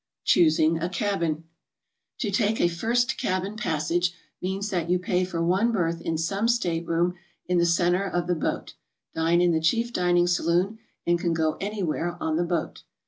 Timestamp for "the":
7.59-7.67, 8.25-8.33, 9.51-9.61, 12.35-12.43